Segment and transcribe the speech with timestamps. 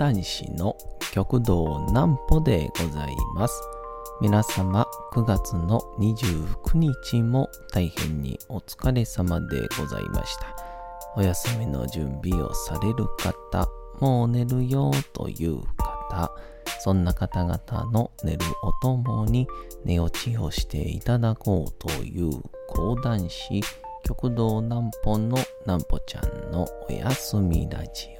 [0.00, 0.78] 講談師の
[1.12, 3.62] 極道南歩でございます。
[4.22, 10.56] 皆様9月の29日も大変にお疲れ様でございました。
[11.16, 13.68] お休みの準備をされる方、
[14.00, 15.60] もう寝るよという
[16.08, 16.32] 方、
[16.80, 17.60] そんな方々
[17.92, 19.46] の寝るおともに
[19.84, 22.30] 寝落ちをしていただこうという
[22.68, 23.60] 講談師、
[24.02, 28.19] 極道南歩の南歩ちゃんのおやすみラジオ。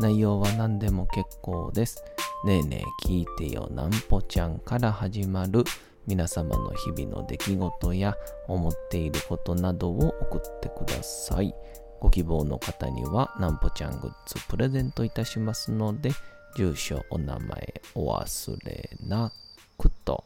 [0.00, 2.02] 内容は何でも結構です。
[2.44, 5.64] ねえねえ聞いてよなんぽちゃんから始まる
[6.06, 8.14] 皆様の日々の出来事や
[8.48, 11.54] 思っていることなどを送ってください。
[12.00, 16.10] ご希望の方にはなんぽちゃんグッズプレゼントいたしますので、
[16.56, 19.32] 住所、お名前お忘れな
[19.78, 20.24] くと。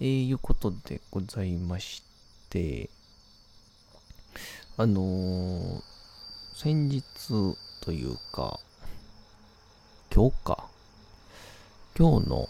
[0.00, 2.02] えー、いうことでございまし
[2.50, 2.88] て、
[4.76, 5.82] あのー、
[6.56, 7.04] 先日
[7.84, 8.58] というか、
[10.10, 10.64] 今日か。
[11.94, 12.48] 今日の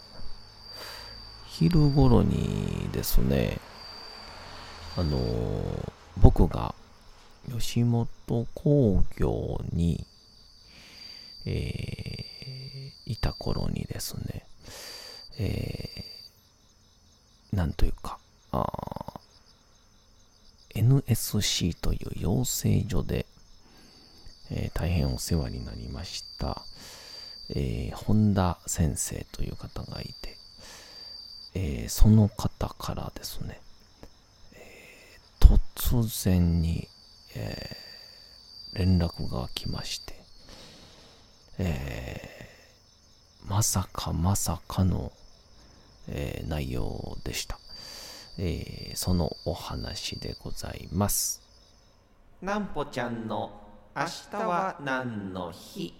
[1.45, 3.59] 昼頃にですね、
[4.95, 5.19] あの
[6.21, 6.73] 僕が
[7.51, 8.07] 吉本
[8.53, 10.05] 興業に、
[11.45, 14.45] えーいた頃にですね、
[15.37, 18.19] えーなんというか、
[20.73, 23.25] NSC という養成所で、
[24.51, 26.61] えー大変お世話になりました、
[27.49, 30.37] えー本田先生という方がいて、
[31.55, 33.59] えーその方からですね、
[34.53, 36.87] えー突然に、
[37.35, 37.85] えー
[38.77, 40.13] 連絡が来まして、
[41.59, 45.11] えーまさかまさかの、
[46.07, 47.57] えー内容でした、
[48.37, 51.41] えーそのお話でございます。
[52.41, 53.64] なんぽちゃんの
[53.97, 55.93] 明日は何の日？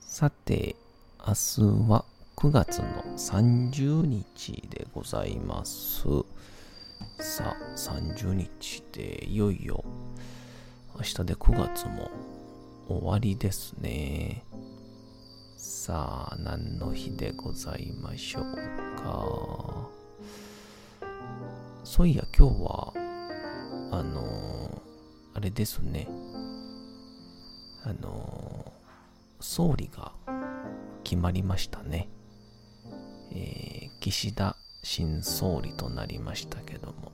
[0.00, 0.74] さて、
[1.24, 2.04] 明日は
[2.34, 6.02] 9月の30日でございます。
[7.20, 9.84] さあ、30日でいよいよ
[10.96, 12.10] 明日で9月も
[12.88, 14.42] 終わりですね。
[15.56, 18.44] さあ、何の日でございましょう
[19.00, 19.88] か。
[21.84, 22.92] そういや、今日は、
[23.92, 24.82] あの
[25.38, 26.08] あれですね。
[27.84, 28.78] あのー
[29.40, 30.10] 総理が
[31.04, 32.08] 決まりましたね。
[33.30, 37.12] えー岸田新総理となりましたけども、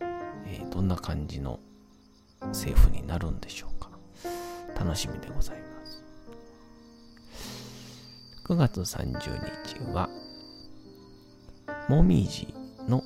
[0.00, 1.60] えーどんな感じの
[2.40, 3.90] 政府になるんでしょうか。
[4.74, 6.02] 楽しみでございます。
[8.46, 9.20] 9月30
[9.66, 10.08] 日は、
[11.90, 12.54] もみじ
[12.88, 13.04] の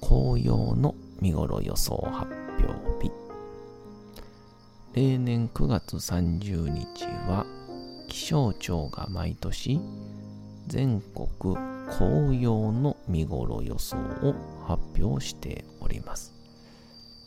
[0.00, 3.12] 紅葉の見頃予想発表日。
[4.94, 7.46] 例年9月30日は
[8.08, 9.80] 気象庁が毎年
[10.66, 11.56] 全国
[11.90, 14.34] 紅葉の見頃予想を
[14.66, 16.32] 発表しております。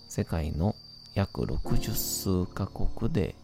[0.07, 0.75] 世界の
[1.13, 3.35] 約60数カ国で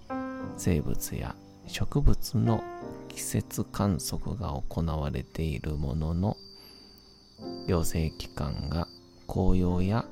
[0.57, 1.35] 生物や
[1.67, 2.63] 植物の
[3.09, 6.37] 季節観測が行われているものの
[7.67, 8.87] 行政機関が
[9.27, 10.05] 紅葉や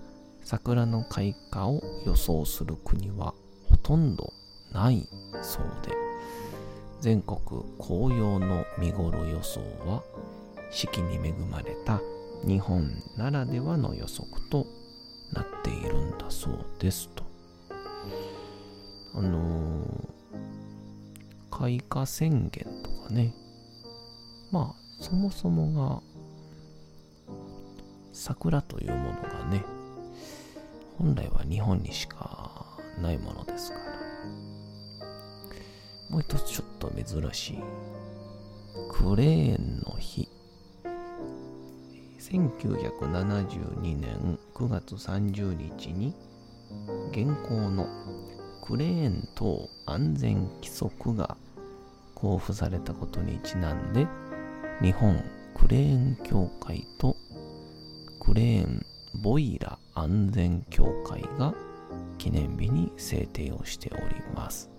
[0.46, 3.34] 桜の開花を予想する国は
[3.68, 4.32] ほとんど
[4.72, 5.08] ない
[5.42, 5.92] そうで
[7.02, 7.40] 全国
[7.80, 10.02] 紅葉の見頃予想は
[10.72, 12.00] 四季に恵まれた
[12.48, 14.66] 日本ならではの予測と
[15.34, 17.24] なっているんだそうですと。
[19.16, 20.16] あのー
[21.58, 23.34] 開花宣言とかね
[24.52, 26.02] まあそもそもが
[28.12, 29.64] 桜というものがね
[30.98, 32.66] 本来は日本にしか
[33.02, 33.86] ないものですから。
[36.10, 37.64] もう一つちょっと珍しい。
[38.92, 40.30] クレーンの日。
[42.20, 46.16] 1972年9月30日に
[47.12, 47.88] 現行の
[48.64, 51.38] クレーン等安全規則が
[52.16, 54.08] 交付されたことにちなんで
[54.82, 57.16] 日本クレーン協会と
[58.20, 58.84] クレーン
[59.14, 61.54] ボイラー安全協会が
[62.18, 64.70] 記念日に制定をしております。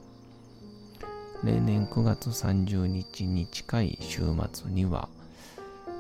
[1.45, 4.23] 例年9月30日に近い週
[4.53, 5.09] 末には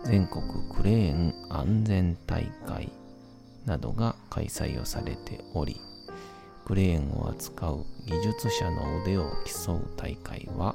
[0.05, 2.91] 全国クレーン安全大会
[3.65, 5.81] などが開催をされており
[6.65, 10.75] クレーンを扱う技術者の腕を競う大会は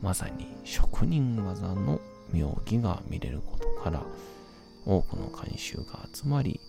[0.00, 2.00] まさに職人技の
[2.32, 4.02] 妙技が見れることから
[4.86, 6.60] 多くの監修が集まり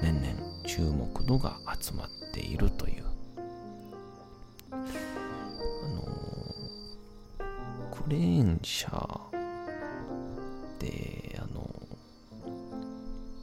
[0.00, 3.04] 年々注目度が集まっているという。
[4.70, 6.02] あの
[7.90, 11.68] クレーン車ってあの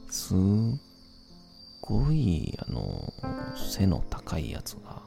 [0.08, 0.36] すっ
[1.82, 3.12] ごいあの
[3.56, 5.02] 背の高いやつが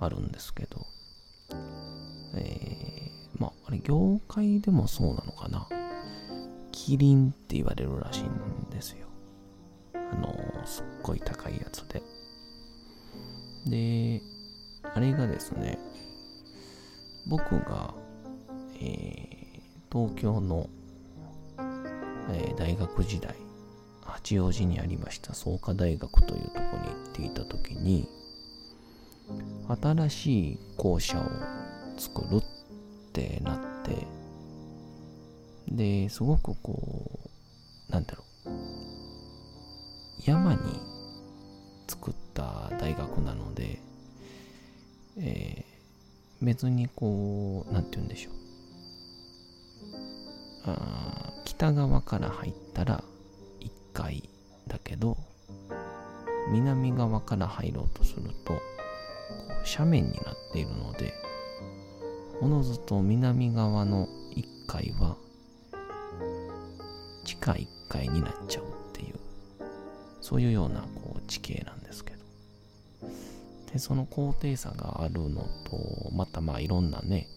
[0.00, 0.86] あるんですけど
[2.34, 5.68] えー、まああれ業界でもそうなのかな。
[6.72, 9.07] キリンって言われるらしいんですよ。
[10.12, 10.34] あの
[10.64, 12.02] すっごい高いやつで。
[13.66, 14.22] で
[14.94, 15.78] あれがですね
[17.26, 17.94] 僕が、
[18.80, 19.60] えー、
[19.92, 20.68] 東京の、
[22.30, 23.34] えー、大学時代
[24.02, 28.08] 八王子にありました創価大学というとこに行っていた時に
[29.82, 31.24] 新しい校舎を
[31.98, 32.42] 作るっ
[33.12, 34.06] てなって
[35.70, 37.17] ですごくこう
[40.28, 40.58] 山に
[41.86, 43.80] 作った大学なので、
[45.18, 48.34] えー、別にこう、なんて言うんでしょう。
[50.66, 53.02] あ北側から入ったら
[53.60, 54.28] 1階
[54.66, 55.16] だけど、
[56.52, 58.60] 南側から入ろうとすると、
[59.66, 61.14] 斜面になっているので、
[62.42, 65.16] おのずと南側の1階は
[67.24, 68.87] 地下1階になっちゃう
[70.20, 72.18] そういうようなこう地形なんですけど。
[73.72, 77.28] でその高低差があるのとまたまあいろんなね、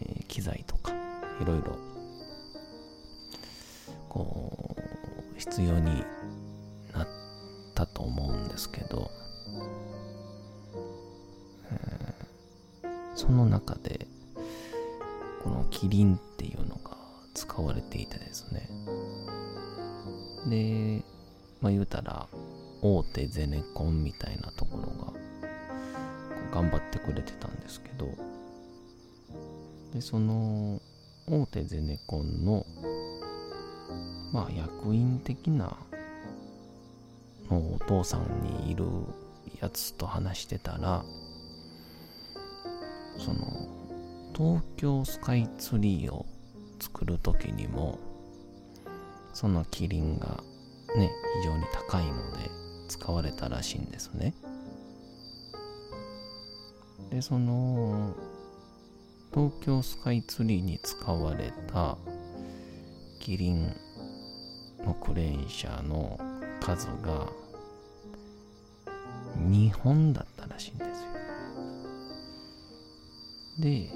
[0.00, 0.92] えー、機材とか
[1.40, 1.78] いろいろ
[4.08, 6.04] こう必要に
[6.92, 7.08] なっ
[7.74, 9.10] たと思うんですけど、
[13.14, 14.08] その中で
[15.44, 16.18] このキリン
[23.20, 25.12] 大手ゼネコンみたいなところが、
[26.50, 28.08] 頑張ってくれてたんですけど、
[29.92, 30.80] で、その、
[31.26, 32.64] 大手ゼネコンの、
[34.32, 35.76] まあ役員的な
[37.50, 38.84] のお父さんにいる
[39.60, 41.04] やつと話してたら、
[43.18, 43.68] その、
[44.34, 46.24] 東京スカイツリーを
[46.80, 47.98] 作る時にも、
[49.34, 50.42] そのキリンが
[50.96, 51.10] ね、
[51.42, 52.49] 非常に高いので
[52.90, 54.34] 使われたらしいんですね。
[57.10, 58.14] で、その、
[59.32, 61.96] 東京スカイツリーに使われた
[63.20, 63.76] キリン
[64.84, 66.18] のクレーン車の
[66.60, 67.28] 数が
[69.38, 70.94] 2本だったらしいんですよ。
[73.60, 73.88] で、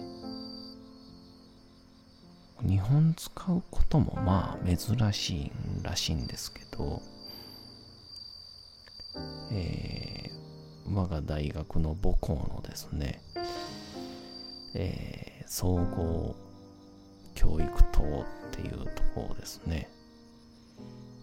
[2.63, 5.53] 日本使うこともまあ珍しい
[5.83, 7.03] らしいんですけど、
[9.55, 13.23] えー、我が大学の母校のですね、
[14.75, 16.35] えー、総合
[17.35, 19.89] 教育棟っていうところですね、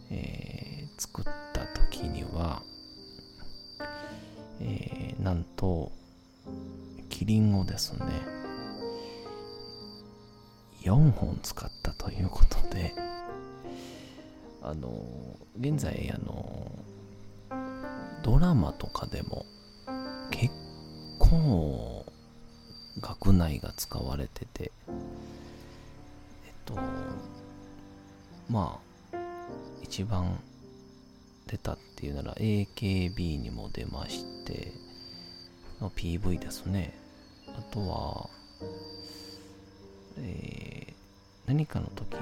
[0.10, 2.64] えー、作った時には、
[4.62, 5.92] えー、なんと
[7.10, 8.42] キリンをですね
[10.84, 12.94] 4本使ったということで、
[14.64, 14.90] あの、
[15.60, 16.72] 現在、あの、
[18.24, 19.46] ドラマとかでも
[20.30, 20.54] 結
[21.20, 22.06] 構
[23.00, 26.76] 学内が使われてて、えっと、
[28.50, 28.80] ま
[29.14, 29.18] あ、
[29.82, 30.40] 一番
[31.48, 34.72] 出たっていうなら AKB にも出まして、
[35.80, 36.94] PV ですね。
[37.58, 38.30] あとは、
[40.18, 40.94] えー、
[41.48, 42.20] 何かの時の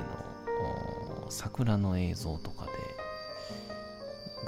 [1.30, 2.72] 桜の映像とかで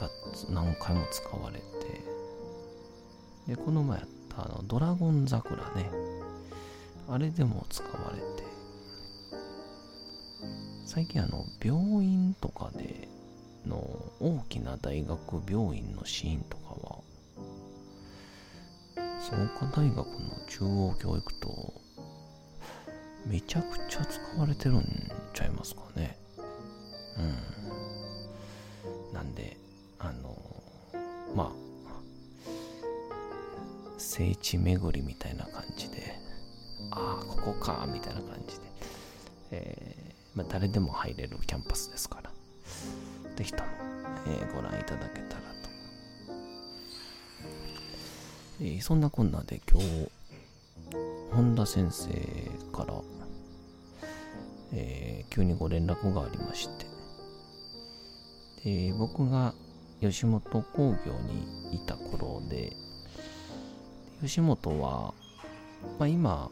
[0.01, 0.09] が
[0.49, 1.63] 何回も使われて
[3.47, 5.89] でこの前やったあのドラゴン桜ね
[7.07, 8.49] あれでも使われて
[10.85, 13.07] 最近あの病院とかで
[13.65, 13.77] の
[14.19, 16.99] 大きな大学病院のシーンとかは
[19.21, 20.05] 創価大学の
[20.49, 21.73] 中央教育と
[23.25, 26.17] めちゃくちゃ使われてるんちゃいますかね。
[27.17, 29.13] うん。
[29.13, 29.57] なんで、
[34.41, 36.19] 地巡りみたいな感じで、
[36.91, 38.61] ああ、ここか、みたいな感じで、
[39.51, 42.31] えー、まあ、誰でも入れるキャンパスですから、
[43.35, 43.69] ぜひとも、
[44.27, 45.69] えー、ご覧いただけたらと。
[48.61, 50.11] えー、そんなこんなで今日、
[51.31, 52.09] 本田先生
[52.75, 52.93] から、
[54.73, 56.85] えー、急にご連絡がありまして、
[58.63, 59.53] で僕が
[60.01, 61.13] 吉本興業
[61.69, 62.73] にいた頃で、
[64.21, 65.13] 吉本は、
[65.97, 66.51] まあ、今、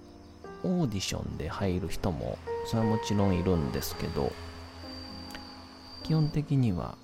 [0.63, 4.31] オーディションで入る人も、それはもちろんいるんですけど、
[6.03, 6.97] 基本的には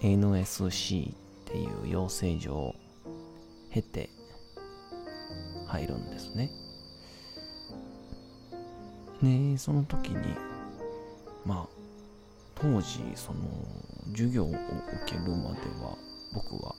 [0.00, 2.74] NSC っていう養成所を
[3.70, 4.08] 経て
[5.68, 6.50] 入るんですね。
[9.20, 10.16] ねその時に、
[11.44, 11.68] まあ、
[12.54, 13.40] 当時、その、
[14.12, 14.56] 授業を受
[15.06, 15.98] けるまでは、
[16.32, 16.74] 僕は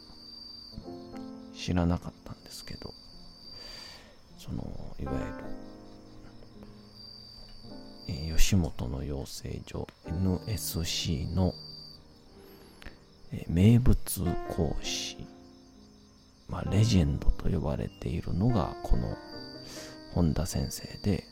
[1.56, 2.94] 知らなかったんですけど、
[4.38, 4.64] その、
[5.00, 5.14] いわ
[8.08, 11.54] ゆる、えー、吉本の養成所 NSC の、
[13.32, 13.98] えー、名物
[14.50, 15.26] 講師、
[16.48, 19.18] まあ、レジェンドと呼ばれているのが、この
[20.14, 21.24] 本田先生で、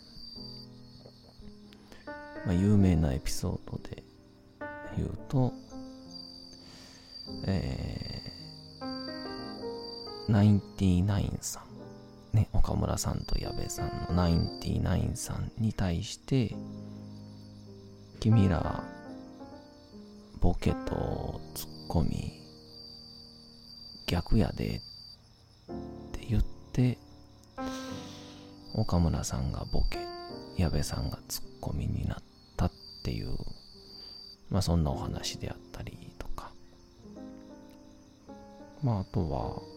[2.46, 4.04] まあ、有名なエピソードで
[4.98, 5.54] 言うと、
[7.46, 7.83] えー、
[10.34, 11.62] ナインティナインさ
[12.34, 16.56] ん、ね、岡村さんと矢部さんのナインティナインさんに対して、
[18.20, 18.84] 君ら、
[20.42, 22.34] ボケとツッコミ、
[24.08, 24.80] 逆やでっ
[26.14, 26.98] て言って、
[28.74, 30.00] 岡村さんがボケ、
[30.58, 32.24] 矢部さんがツッコミになっ
[32.58, 32.72] たっ
[33.04, 33.38] ていう、
[34.50, 36.52] まあそんなお話であったりとか、
[38.82, 39.73] まああとは、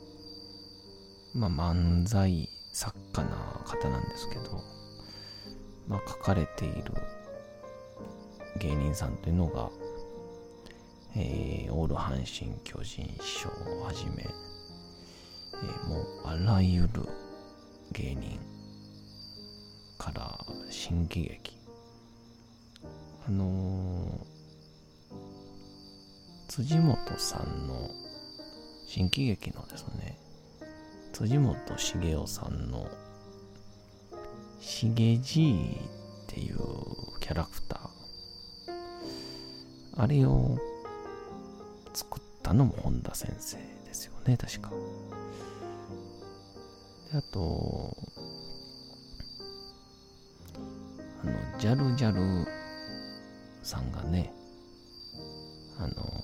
[1.36, 4.62] まあ漫才作家な方なんですけど、
[5.86, 6.94] まあ書かれている
[8.58, 9.68] 芸人さんというのが、
[11.14, 16.88] えー、オール阪神・巨人師匠をはじめ、えー、もうあらゆる
[17.92, 18.38] 芸人
[19.98, 20.38] から
[20.70, 21.56] 新喜劇
[23.28, 25.14] あのー、
[26.48, 27.90] 辻元さんの
[28.86, 30.25] 新喜劇のですね
[31.12, 32.86] 辻元茂雄さんの
[34.60, 35.78] しげじ
[36.24, 36.56] っていう
[37.20, 37.96] キャラクター
[39.98, 40.58] あれを
[41.94, 44.70] 作ったのも本田先生ですよね、確か。
[47.10, 47.96] であと、
[51.22, 52.46] あの、ジャルジャル
[53.62, 54.32] さんがね、
[55.78, 56.15] あの、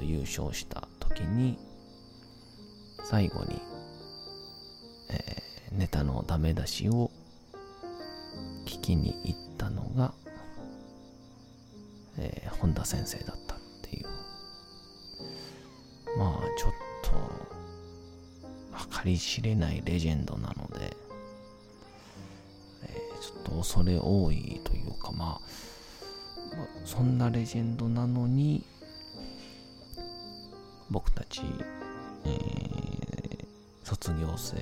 [0.00, 1.58] ングオブコント優勝した時に、
[3.04, 3.60] 最後に、
[5.10, 7.10] えー、ネタのダメ出しを
[8.66, 10.14] 聞きに行ったのが、
[12.18, 14.06] えー、本田先生だったっていう。
[16.18, 17.10] まあ、ちょっと、
[19.02, 20.96] 計り知れないレジェンドなので、
[22.82, 25.46] えー、ちょっと恐れ多いというか、まあ、
[26.84, 28.64] そんなレジェンドなのに、
[30.90, 31.42] 僕たち、
[32.24, 33.46] えー、
[33.84, 34.56] 卒業生、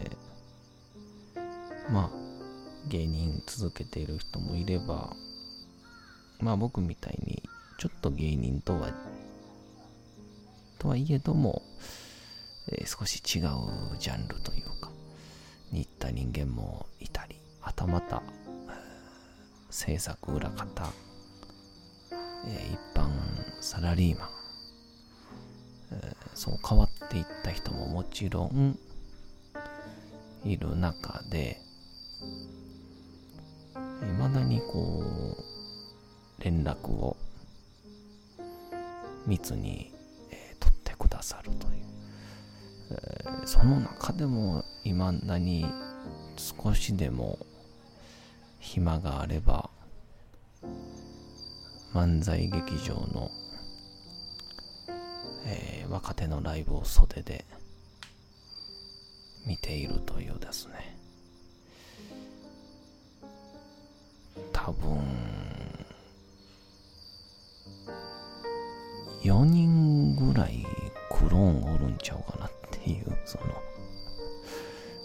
[1.90, 5.14] まあ、芸人続けている人もいれば、
[6.40, 7.42] まあ僕みたいに
[7.78, 8.90] ちょっと芸人とは、
[10.78, 11.62] とはいえども、
[12.70, 14.90] えー、少し違うジャンルというか、
[15.72, 18.22] に行った人間もいたり、はたまた、
[19.70, 20.92] 制作裏方、
[22.46, 23.08] えー、一般
[23.60, 24.28] サラリーマン、
[26.38, 28.78] そう変わっていった人ももちろん
[30.44, 31.60] いる中で、
[34.02, 35.02] 未だにこ
[36.38, 37.16] う、連絡を
[39.26, 39.92] 密に、
[40.30, 41.84] えー、取ってくださるという。
[42.92, 45.66] えー、その中でも未だに
[46.36, 47.36] 少しでも
[48.60, 49.70] 暇があれば、
[51.92, 53.28] 漫才劇場の、
[55.50, 57.46] えー、若手のライブを袖で
[59.46, 60.94] 見ているというですね。
[64.52, 65.00] 多分、
[69.22, 70.66] 4人ぐらい
[71.10, 73.44] クローンおるんちゃうかなっていう、その、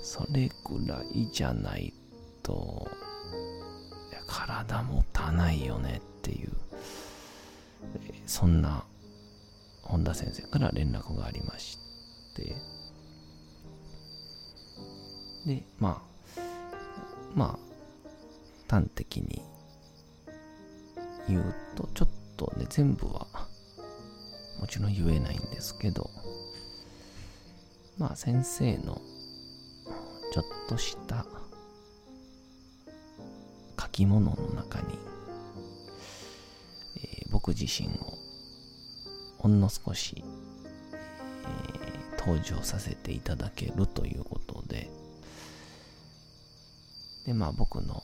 [0.01, 1.93] それぐらいじゃない
[2.43, 2.85] と、
[4.27, 6.51] 体もたないよねっていう、
[8.25, 8.82] そんな
[9.83, 11.77] 本田先生から連絡がありまし
[12.35, 12.55] て、
[15.45, 16.01] で、ま
[16.37, 16.41] あ、
[17.35, 19.41] まあ、端的に
[21.27, 23.27] 言うと、ちょっとね、全部は、
[24.59, 26.09] もちろん言えないんですけど、
[27.97, 29.01] まあ、先生の、
[30.33, 31.25] ちょっとした
[33.79, 34.97] 書き物の中に、
[36.97, 38.22] えー、僕自身を
[39.43, 40.23] ほんの少し、
[41.43, 44.89] えー、登場させていただけるということで、
[47.25, 48.03] で、まあ僕の、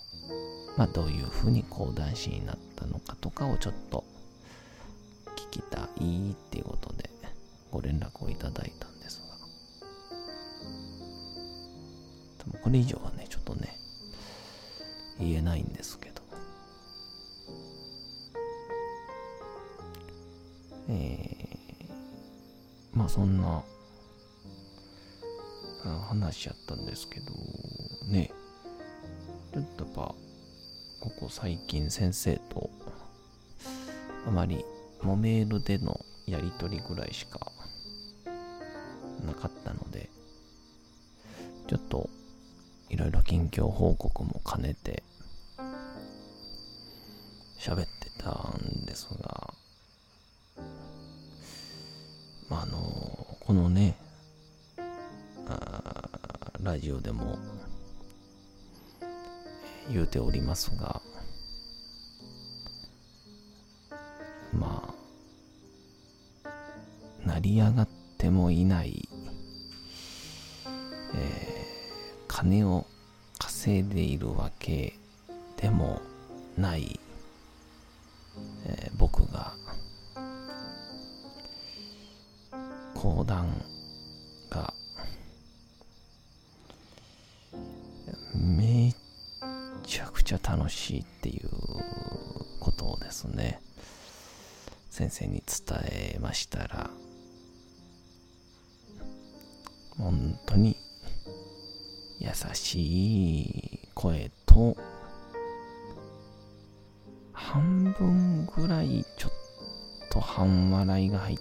[0.76, 4.04] まあどういうふうに講談師になったのかとかをちょっと
[5.38, 7.10] 聞きたいっていうことで
[7.72, 9.38] ご連絡をいただいたんですが、
[12.44, 13.78] でもこれ以上はね、ちょっとね、
[15.18, 15.98] 言えないんです
[25.84, 27.34] 話しちゃったんですけど、
[28.08, 28.32] ね、
[29.54, 30.02] ちょっとやっぱ、
[31.00, 32.70] ここ最近先生と、
[34.28, 34.64] あまり、
[35.02, 37.40] もメールでのやりとりぐらいしか
[39.26, 40.10] なかったので、
[41.68, 42.10] ちょっと、
[42.90, 45.04] いろいろ近況報告も兼ねて、
[47.60, 49.54] 喋ってたんですが、
[52.50, 53.96] まあ、あの、このね、
[56.80, 57.38] ラジオでも
[59.92, 61.02] 言うておりますが、
[64.54, 64.94] ま
[66.46, 66.50] あ、
[67.28, 69.10] 成り上がってもいない、
[71.16, 72.86] えー、金を
[73.40, 74.94] 稼いでいるわけ
[75.58, 76.02] でも
[76.58, 76.98] ない、
[78.68, 79.52] えー、僕が、
[90.90, 91.50] しいっていう
[92.60, 93.62] ことをですね、
[94.90, 96.90] 先生に伝えましたら、
[99.98, 100.76] 本当に
[102.20, 104.76] 優しい声と、
[107.34, 109.32] 半分ぐらいちょっ
[110.10, 111.38] と半笑いが入っ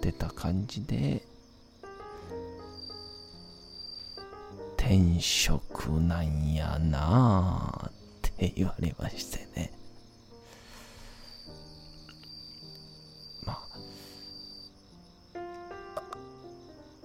[0.00, 1.22] てた感じで、
[4.92, 7.92] 転職なんやなあっ
[8.36, 9.72] て言われましてね。
[13.46, 13.58] ま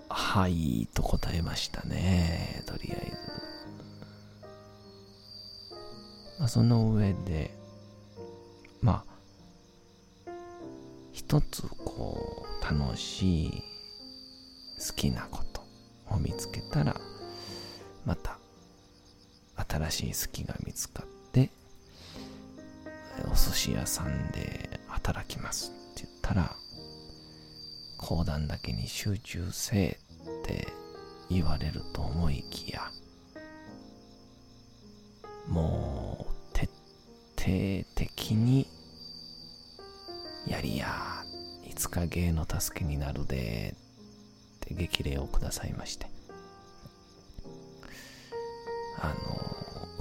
[0.10, 2.62] あ、はいと答えましたね。
[2.65, 3.17] とりあえず。
[6.39, 7.58] まあ、その上で、
[8.82, 9.06] ま
[10.28, 10.32] あ、
[11.13, 13.63] 一つこう、楽しい、
[14.78, 15.62] 好きなこと
[16.13, 17.00] を見つけたら、
[19.89, 21.50] 新しい好きが見つかって
[23.26, 26.56] お寿司屋さんで働きますって言ったら
[27.97, 30.00] 講談だけに集中せえ
[30.43, 30.67] って
[31.30, 32.91] 言われると思いきや
[35.47, 36.65] もう徹
[37.38, 38.67] 底的に
[40.47, 41.23] やりや
[41.65, 43.76] いつか芸の助けになるで
[44.58, 46.17] って激励をくださいまして。
[49.00, 49.27] あの、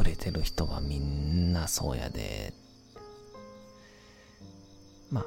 [0.06, 2.52] れてる人はみんなそうやで。
[5.10, 5.24] まあ、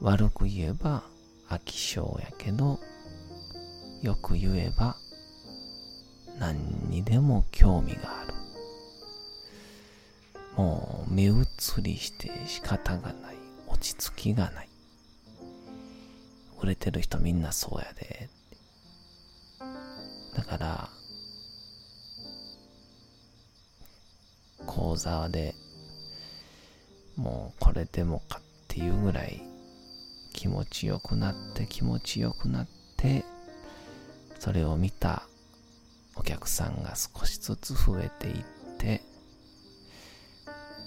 [0.00, 1.02] 悪く言えば
[1.48, 2.78] 飽き性やけど、
[4.02, 4.96] よく言えば
[6.38, 8.34] 何にでも興味がある。
[10.56, 11.46] もう目移
[11.80, 13.36] りして仕方がない。
[13.68, 14.68] 落ち着きがない。
[16.60, 18.11] 売れてる人みんなそうやで。
[25.02, 25.54] 講座で
[27.16, 29.42] もうこれでもかっていうぐらい
[30.32, 33.24] 気持ちよくなって気持ちよくなって
[34.38, 35.24] それを見た
[36.14, 38.34] お客さんが少しずつ増えていっ
[38.78, 39.02] て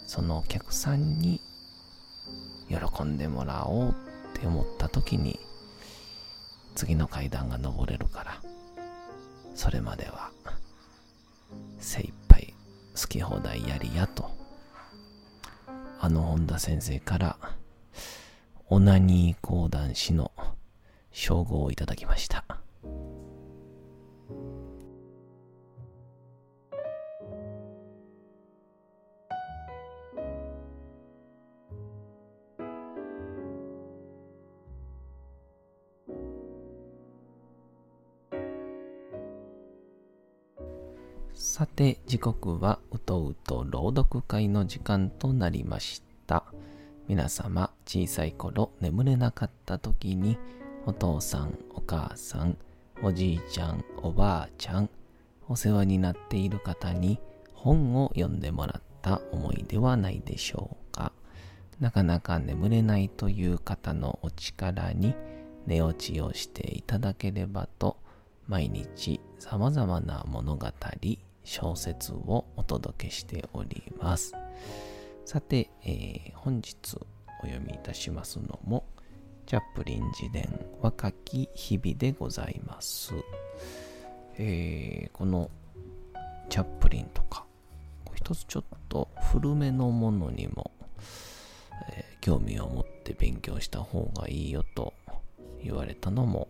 [0.07, 1.41] そのお客さんに
[2.69, 3.93] 喜んでもらおうっ
[4.39, 5.39] て思った時に
[6.75, 8.41] 次の階段が登れるから
[9.55, 10.31] それまでは
[11.79, 12.54] 精一杯
[12.95, 14.31] 好き放題やりやと、
[15.99, 17.37] あの本田先生から、
[18.67, 20.31] オナニー講談師の
[21.11, 22.45] 称号をいただきました。
[41.75, 46.45] さて、時刻はうとうと朗読会の時間となりました。
[47.09, 50.37] 皆様、小さい頃眠れなかった時に、
[50.85, 52.57] お父さん、お母さん、
[53.03, 54.89] おじいちゃん、おばあちゃん、
[55.49, 57.19] お世話になっている方に
[57.53, 61.11] 本を読んでもらった思いではないでしょうか。
[61.81, 65.13] なかなか眠れないという方のお力に
[65.67, 67.97] 寝落ちをしていただければと、
[68.47, 70.67] 毎日様々な物語、
[71.45, 74.33] 小説をお届けしております。
[75.23, 76.75] さて、えー、本日
[77.41, 78.85] お読みいたしますのも、
[79.45, 80.49] チャップリン自伝
[80.81, 83.13] 若き日々でございます。
[84.37, 85.49] えー、この
[86.49, 87.45] チャップリンとか、
[88.15, 90.71] 一つちょっと古めのものにも、
[91.91, 94.93] えー、興味を持って勉強した方がいいよと
[95.63, 96.47] 言われたのも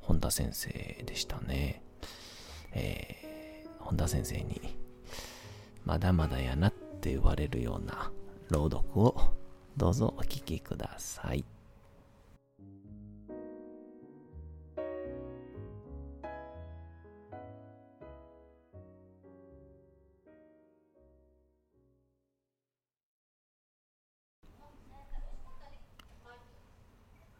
[0.00, 0.68] 本田先生
[1.06, 1.82] でしたね。
[2.72, 3.27] えー、
[3.88, 4.60] 本田先生に
[5.86, 8.12] まだまだやなって言われるような
[8.50, 9.16] 朗読を
[9.78, 11.42] どうぞお聞きください。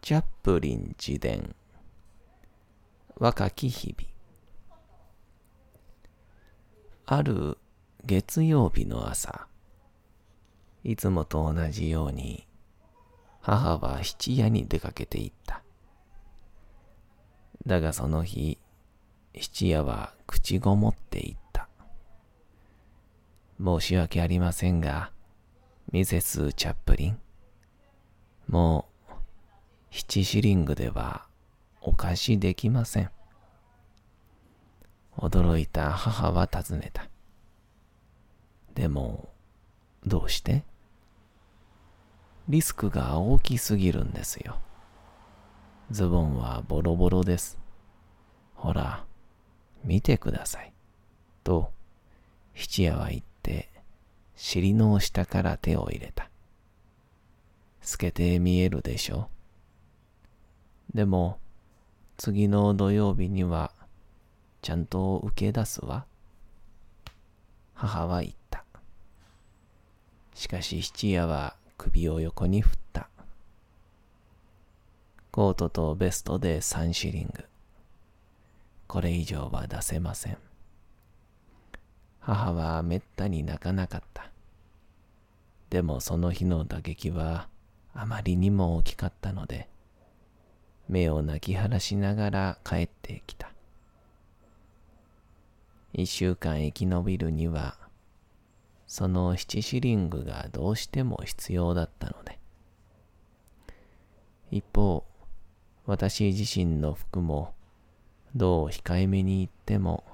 [0.01, 1.55] チャップリン自伝
[3.19, 4.18] 若き日々
[7.11, 7.57] ある
[8.05, 9.47] 月曜日の朝
[10.85, 12.47] いつもと同じように
[13.41, 15.63] 母は七夜に出かけていった。
[17.65, 18.59] だがその日
[19.35, 21.67] 七夜は口ごもっていった。
[23.59, 25.11] 申し訳ありませんが
[25.91, 27.19] ミセス・チャップリン。
[28.49, 29.15] もう
[29.93, 31.27] 七シリングでは
[31.81, 33.11] お貸しできません。
[35.19, 37.09] 驚いた母は尋ねた。
[38.75, 39.29] でも、
[40.07, 40.65] どうして？
[42.49, 44.59] リスクが大きすぎるんですよ。
[45.91, 47.59] ズボンはボロボロです。
[48.55, 49.05] ほら、
[49.85, 50.73] 見てください。
[51.43, 51.73] と、
[52.55, 53.69] 七夜は言って、
[54.37, 56.31] 尻の下から手を入れた。
[57.83, 59.29] 透けて見えるでしょ？
[60.95, 61.39] でも、
[62.17, 63.73] 次の土曜日には、
[64.63, 66.05] ちゃんと受け出すわ。
[67.75, 68.65] 母は言った。
[70.35, 73.09] しかし七夜は首を横に振った。
[75.31, 77.45] コートとベストで3シリング。
[78.89, 80.39] これ以上は出せません。
[82.21, 84.31] 母はめったに泣かなかった。
[85.71, 87.49] でもその日の打撃は
[87.95, 89.69] あまりにも大きかったので、
[90.89, 93.53] 目を泣き晴らしながら帰ってきた。
[95.93, 97.77] 一週間生き延びるには、
[98.87, 102.39] その七シリングがどうしても必要だったので。
[104.51, 105.05] 一方、
[105.87, 107.55] 私自身の服も、
[108.35, 110.05] どう控えめに言っても、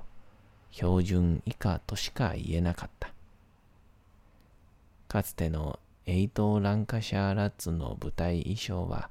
[0.70, 3.12] 標準以下としか言えなかった。
[5.08, 9.08] かつてのエイト・ランカシャー・ラッツの舞台衣装は、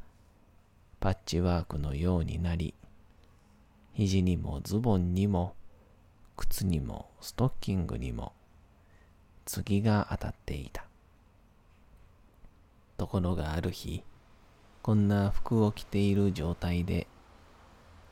[0.99, 2.73] パッチワークのようになり、
[3.93, 5.56] 肘にもズボンにも、
[6.37, 8.33] 靴にもストッキングにも、
[9.45, 10.85] 次が当たっていた。
[12.97, 14.03] ところがある日、
[14.81, 17.07] こんな服を着ている状態で、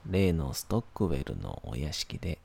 [0.10, 2.40] 例のストックウェルのお屋敷で、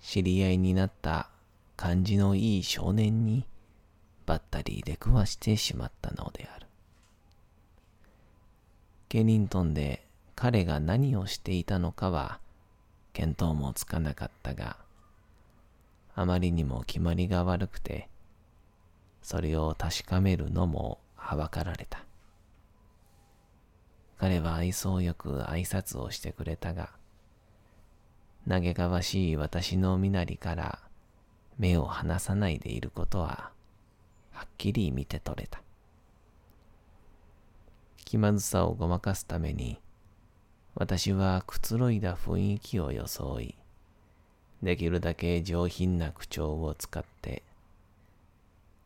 [0.00, 1.28] 知り合いになった
[1.76, 3.46] 感じのいい少年に、
[4.26, 6.66] ばったり出くわしてしまったのである。
[9.08, 12.40] ケニントンで彼が何をしていたのかは
[13.12, 14.78] 見当もつかなかったが、
[16.14, 18.08] あまりにも決まりが悪くて、
[19.22, 22.04] それを確かめるのもはばかられた。
[24.18, 26.90] 彼は愛想よく挨拶をしてくれたが、
[28.48, 30.80] 嘆かわしい私の身なりから
[31.58, 33.50] 目を離さないでいることは、
[34.32, 35.62] はっきり見て取れた。
[38.04, 39.80] 気まずさをごまかすために、
[40.74, 43.56] 私はくつろいだ雰囲気を装い、
[44.62, 47.42] できるだけ上品な口調を使って、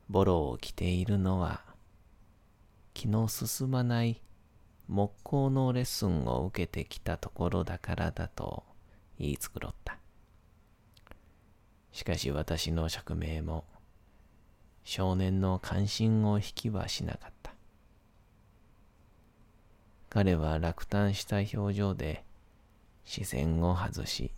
[0.08, 1.62] ボロを着ているのは、
[2.94, 4.22] 気の進まない
[4.88, 8.62] 木工のレッスンを受けてきたところだからだと
[9.18, 9.98] 言い繕った。
[11.92, 13.64] しかし私の釈明も、
[14.84, 17.52] 少年の関心を引きはしなかった。
[20.08, 22.24] 彼は落胆した表情で
[23.04, 24.30] 視線を外し、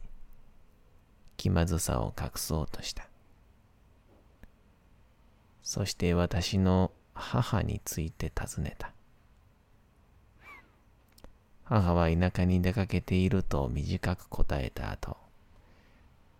[1.38, 3.08] 気まずさを隠そうとした。
[5.62, 8.92] そして私の母について尋ねた。
[11.64, 15.16] 母は田舎に出かけていると短く答えた後、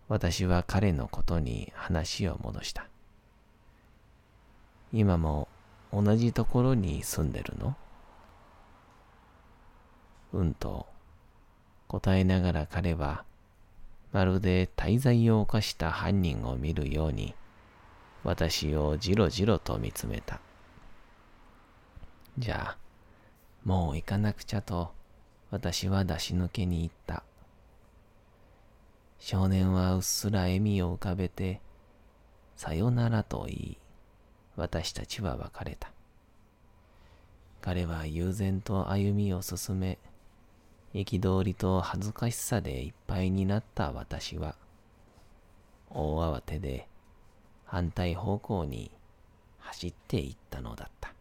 [0.07, 2.87] 私は彼のことに話を戻した。
[4.91, 5.47] 今も
[5.93, 7.75] 同じところに住んでるの？
[10.33, 10.87] うんと
[11.87, 13.23] 答えながら彼は
[14.11, 17.35] まるで滞在を犯した犯人を見るように
[18.23, 20.41] 私をじろじろと見つめた。
[22.37, 22.77] じゃあ、
[23.63, 24.91] もう行かなくちゃと
[25.51, 27.23] 私は出し抜けに行った。
[29.19, 31.61] 少年はうっすら笑みを浮かべて、
[32.55, 33.77] さよならと言い、
[34.55, 35.91] 私たちは別れた。
[37.61, 39.97] 彼は悠然と歩みを進め、
[40.93, 44.55] 憤りと恥ずかしさでいっぱいになった私は、
[45.89, 46.87] 大慌てで
[47.65, 48.91] 反対方向に
[49.59, 51.13] 走っていったのだった。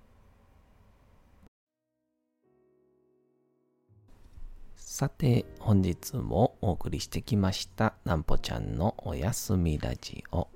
[4.76, 10.48] さて、本日もお送りしてきました、なんぽちゃんのおやすみラジオ。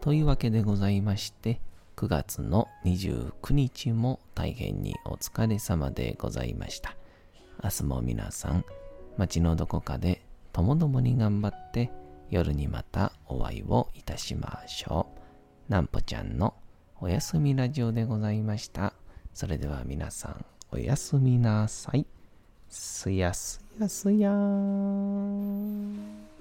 [0.00, 1.60] というわけでございまして、
[1.96, 6.96] 9月の29日も大変にお疲れ様でございました。
[7.62, 8.64] 明日も皆さん、
[9.16, 11.90] 街のどこかでともどもに頑張って
[12.30, 15.06] 夜にまたお会いをいたしましょ
[15.68, 15.72] う。
[15.72, 16.54] なんぽちゃんの
[17.00, 18.94] おやすみラジオでございました。
[19.34, 22.06] それでは皆さん、おやすみなさい。
[22.68, 26.31] すやすやすやーん。